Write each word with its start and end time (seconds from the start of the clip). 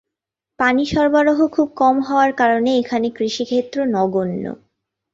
পানির 0.59 0.89
সরবরাহ 0.93 1.39
খুব 1.47 1.67
কম 1.75 1.95
থাকার 2.01 2.31
কারণে 2.41 2.71
এখানে 2.81 3.07
কৃষিক্ষেত্র 3.17 3.77
নগণ্য। 3.95 4.43